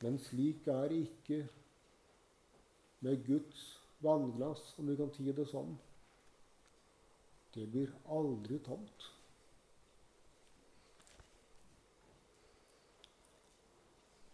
[0.00, 1.42] Men slik er det ikke
[3.04, 3.66] med Guds
[4.00, 5.76] vannglass, om vi kan si det sånn.
[7.52, 9.10] Det blir aldri tomt.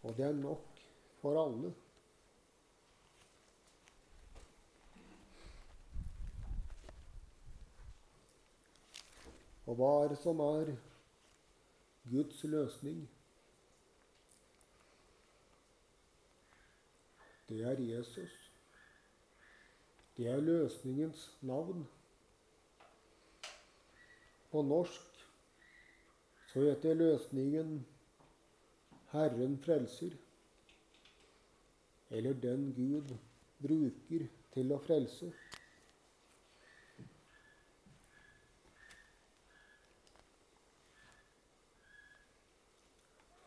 [0.07, 0.83] Og det er nok
[1.19, 1.75] for alle.
[9.69, 10.71] Og hva er det som er
[12.09, 13.03] Guds løsning?
[17.49, 18.33] Det er Jesus.
[20.17, 21.85] Det er løsningens navn.
[24.49, 25.21] På norsk
[26.49, 27.85] så heter løsningen
[29.11, 30.17] 'Herren frelser',
[32.09, 33.17] eller 'Den Gud
[33.61, 35.48] bruker til å frelse'.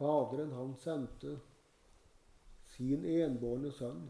[0.03, 1.37] Faderen, han sendte
[2.73, 4.01] sin enbårne sønn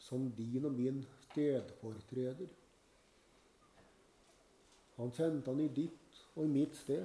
[0.00, 2.48] som din og min stedfortreder.
[4.96, 7.04] Han sendte han i ditt og i mitt sted.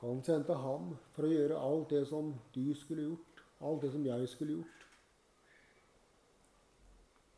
[0.00, 4.08] Han sendte ham for å gjøre alt det som du skulle gjort, alt det som
[4.08, 4.88] jeg skulle gjort.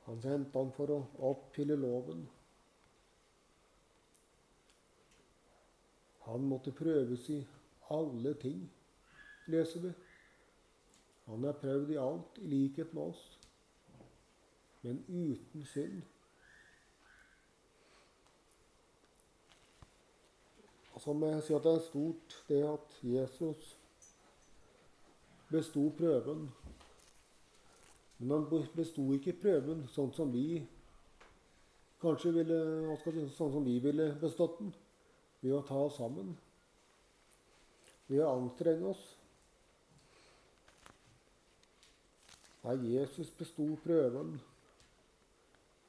[0.07, 1.03] Han sendte han for å
[1.35, 2.29] oppfylle loven.
[6.27, 7.39] Han måtte prøves i
[7.91, 8.66] alle ting,
[9.47, 9.93] leser vi.
[11.27, 13.22] Han er prøvd i alt, i likhet med oss,
[14.83, 16.03] men uten synd.
[20.99, 23.77] Så må jeg si at det er stort det at Jesus
[25.51, 26.49] besto prøven.
[28.18, 30.64] Men han besto ikke prøven sånn som vi
[32.03, 32.59] kanskje ville,
[33.37, 34.72] sånn som vi ville bestått den,
[35.47, 36.32] ved å ta oss sammen,
[38.11, 39.05] ved å anstrenge oss.
[42.66, 44.34] Nei, Jesus besto prøven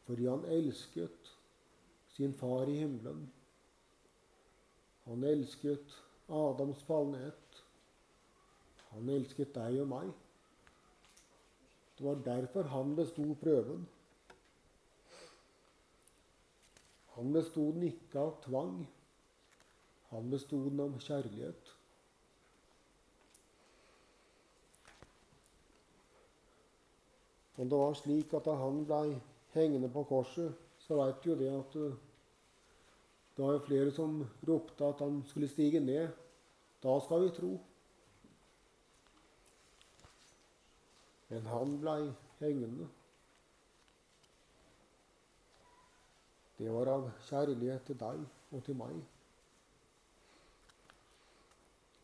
[0.05, 1.31] fordi han elsket
[2.13, 3.25] sin far i himmelen.
[5.07, 5.97] Han elsket
[6.29, 7.61] Adams fallenhet.
[8.91, 10.13] Han elsket deg og meg.
[11.97, 13.87] Det var derfor han besto prøven.
[17.17, 18.77] Han besto den ikke av tvang.
[20.09, 21.73] Han besto den av kjærlighet.
[27.57, 29.17] Og det var slik at da han blei
[29.55, 30.53] hengende på korset,
[30.85, 31.73] så veit jo det at
[33.37, 36.07] det var jo flere som ropte at han skulle stige ned.
[36.83, 37.51] Da skal vi tro.
[41.29, 41.99] Men han blei
[42.39, 42.87] hengende.
[46.57, 48.97] Det var av kjærlighet til deg og til meg.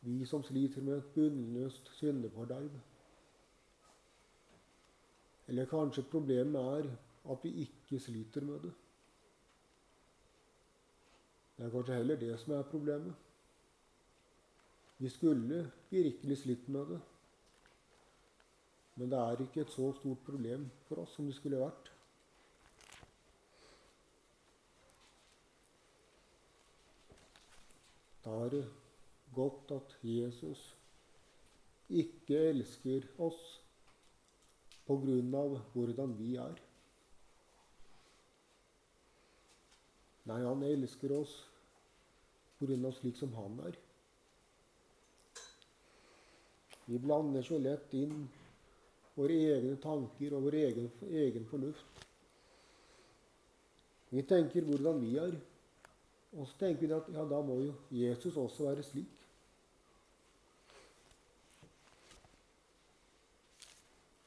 [0.05, 2.71] Vi som sliter med et bunnløst syndeforderv.
[5.47, 6.89] Eller kanskje problemet er
[7.31, 8.73] at vi ikke sliter med det.
[11.57, 13.15] Det er kanskje heller det som er problemet.
[14.97, 17.01] Vi skulle virkelig slitt med det.
[18.95, 21.91] Men det er ikke et så stort problem for oss som det skulle vært.
[28.25, 28.63] Da er det
[29.35, 30.61] godt at Jesus
[31.89, 33.41] ikke elsker oss
[34.87, 36.59] på grunn av hvordan vi er.
[40.29, 41.33] Nei, han elsker oss
[42.59, 43.79] på grunn av slik som han er.
[46.85, 48.25] Vi blander så lett inn
[49.15, 52.05] våre egne tanker og vår egen, egen fornuft.
[54.13, 55.35] Vi tenker hvordan vi er,
[56.37, 59.22] og så tenker vi at ja, da må jo Jesus også være slik.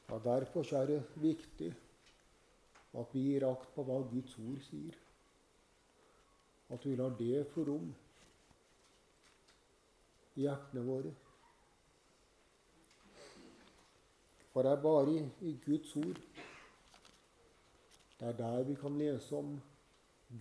[0.09, 1.73] Ja, Derfor er det viktig
[2.97, 4.95] at vi gir akt på hva Guds ord sier.
[6.69, 7.89] At vi lar det få rom
[10.35, 11.13] i hjertene våre.
[14.53, 16.23] For det er bare i, i Guds ord
[18.19, 19.61] det er der vi kan lese om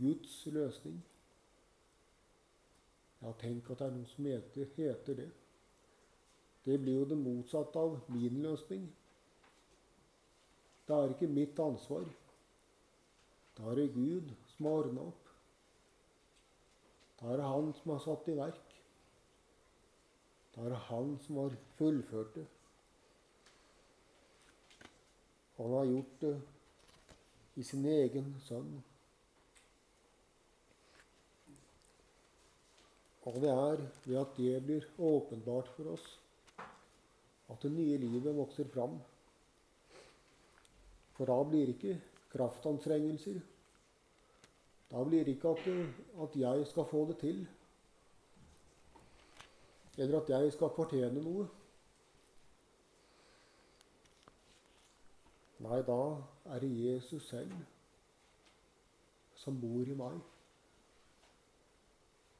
[0.00, 1.04] Guds løsning.
[3.22, 5.26] Ja, tenk at det er noe som heter, heter det.
[6.64, 8.86] Det blir jo det motsatte av min løsning.
[10.86, 12.04] Det er ikke mitt ansvar.
[13.56, 15.30] Da er det Gud som har ordna opp.
[17.20, 18.74] Da er det han som har satt i verk.
[20.54, 22.44] Da er det han som har fullført det.
[25.56, 26.34] Han har gjort det
[27.56, 28.76] i sin egen sønn.
[33.26, 36.04] Og det er ved at det blir åpenbart for oss,
[37.50, 39.00] at det nye livet vokser fram.
[41.16, 42.00] For da blir det ikke
[42.32, 43.40] kraftanstrengelser
[44.90, 45.68] da blir det ikke at,
[46.22, 47.48] at jeg skal få det til,
[49.98, 51.48] eller at jeg skal fortjene noe.
[55.58, 55.98] Nei, da
[56.54, 57.52] er det Jesus selv
[59.40, 60.20] som bor i meg.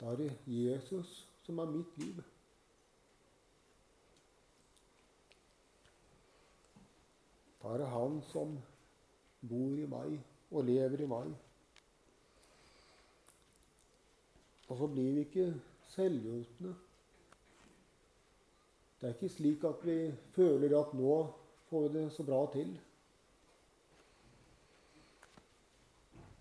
[0.00, 2.20] Da er det Jesus som er mitt liv.
[7.74, 8.58] Det han som
[9.42, 10.16] bor i meg
[10.50, 11.32] og lever i meg.
[14.68, 15.46] Og så blir vi ikke
[15.90, 16.74] selvhjulpne.
[19.00, 19.98] Det er ikke slik at vi
[20.34, 21.16] føler at nå
[21.68, 22.70] får vi det så bra til.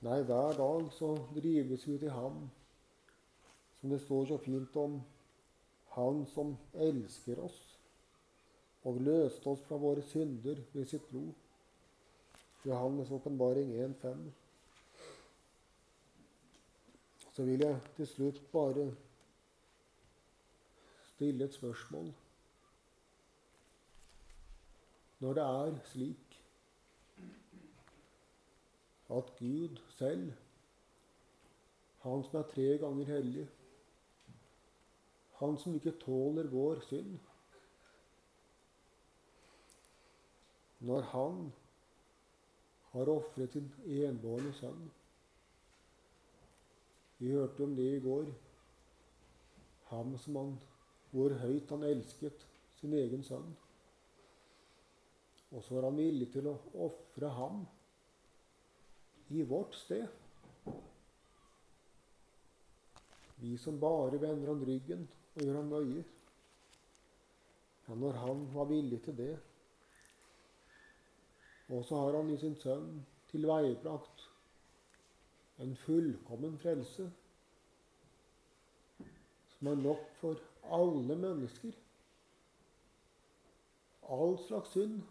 [0.05, 2.45] Nei, hver dag så drives vi til Ham,
[3.79, 5.01] som det står så fint om,
[5.95, 7.74] Han som elsker oss
[8.85, 11.33] og løste oss fra våre synder ved sitt blod.
[12.65, 14.25] Johannes' åpenbaring 1,5
[17.35, 18.85] så vil jeg til slutt bare
[21.09, 22.13] stille et spørsmål.
[25.19, 26.39] Når det er slik
[29.09, 30.31] at Gud selv,
[32.05, 33.47] Han som er tre ganger hellig,
[35.39, 37.19] Han som ikke tåler vår synd.
[40.85, 41.45] Når han
[42.95, 44.83] har ofret sin enbårne sønn.
[47.19, 48.29] Vi hørte om det i går.
[49.89, 50.53] Ham som han,
[51.11, 52.45] hvor høyt han elsket
[52.79, 53.49] sin egen sønn.
[55.51, 56.55] Og så var han villig til å
[56.87, 57.65] ofre ham
[59.35, 60.07] i vårt sted.
[63.43, 65.03] Vi som bare vender han ryggen
[65.35, 66.05] og gjør han nøye.
[67.85, 69.33] Ja, når han var villig til det,
[71.69, 72.89] og så har han i sin sønn
[73.31, 74.27] tilveiebrakt
[75.63, 77.07] en fullkommen frelse
[79.55, 80.41] som er nok for
[80.75, 81.71] alle mennesker.
[84.11, 85.01] All slags synd.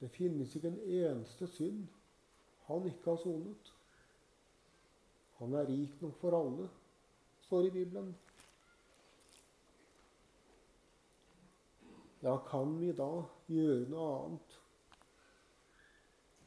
[0.00, 1.86] Det finnes ikke en eneste synd
[2.66, 3.72] han ikke har sonet.
[5.38, 6.68] Han er rik nok for alle,
[7.46, 8.16] står i Bibelen.
[12.22, 13.10] Ja, kan vi da
[13.50, 14.56] gjøre noe annet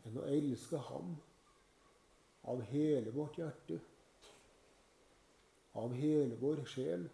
[0.07, 1.15] enn å elske Ham
[2.49, 3.77] av hele vårt hjerte,
[5.79, 7.05] av hele vår sjel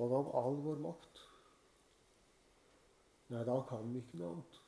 [0.00, 1.22] og av all vår makt?
[3.30, 4.60] Nei, da kan vi ikke noe annet.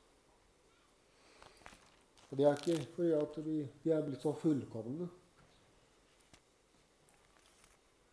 [2.30, 5.08] Og det er ikke fordi at vi, vi er blitt så fullkomne,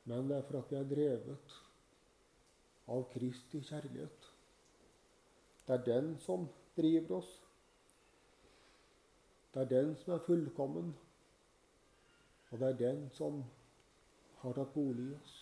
[0.10, 1.53] men det er for at vi er drevet
[2.89, 4.18] av Kristi kjærlighet.
[5.70, 6.47] Det er den som
[6.78, 7.41] driver oss.
[9.53, 10.95] Det er den som er fullkommen,
[12.49, 13.43] og det er den som
[14.41, 15.36] har tatt bolig i oss.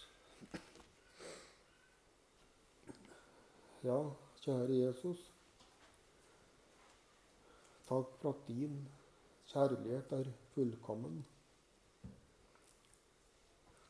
[3.87, 4.03] Ja,
[4.43, 5.23] kjære Jesus.
[7.87, 8.81] Takk for at din
[9.47, 11.21] kjærlighet er fullkommen.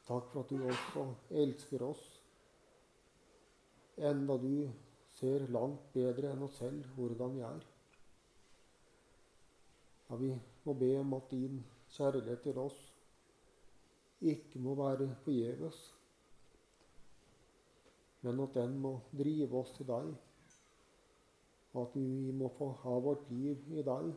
[0.06, 2.12] Takk for at du også elsker oss
[3.98, 4.70] enda du
[5.18, 7.64] ser langt bedre enn oss selv hvordan vi er.
[10.10, 10.30] Ja, vi
[10.66, 11.64] må be om at din
[11.96, 12.78] kjærlighet til oss
[14.22, 15.80] ikke må være forgjeves,
[18.22, 20.14] men at den må drive oss til deg,
[21.74, 24.12] og at vi må få ha vårt liv i deg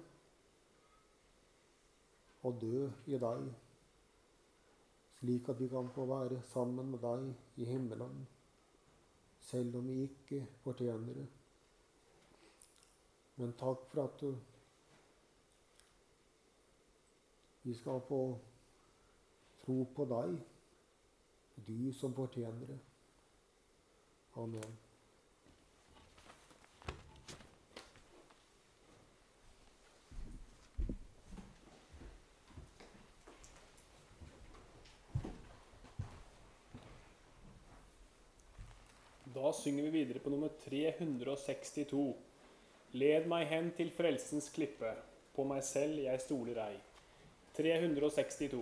[2.48, 3.48] og dø i deg,
[5.20, 7.26] slik at vi kan få være sammen med deg
[7.60, 8.22] i himmelen
[9.40, 11.26] selv om vi ikke fortjener det.
[13.36, 14.34] Men takk for at du,
[17.62, 18.20] vi skal få
[19.64, 20.36] tro på deg,
[21.66, 22.78] du som fortjener det.
[24.40, 24.78] Amen.
[39.40, 42.00] Da synger vi videre på nummer 362.
[42.92, 44.90] Led meg hen til frelsens klippe,
[45.32, 46.74] på meg selv jeg stoler ei.
[47.56, 48.60] 362.